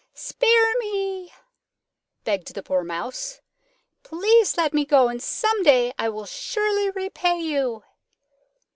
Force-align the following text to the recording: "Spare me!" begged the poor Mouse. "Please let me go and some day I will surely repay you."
"Spare 0.15 0.75
me!" 0.79 1.31
begged 2.23 2.55
the 2.55 2.63
poor 2.63 2.83
Mouse. 2.83 3.39
"Please 4.01 4.57
let 4.57 4.73
me 4.73 4.83
go 4.83 5.09
and 5.09 5.21
some 5.21 5.61
day 5.61 5.93
I 5.99 6.09
will 6.09 6.25
surely 6.25 6.89
repay 6.89 7.37
you." 7.37 7.83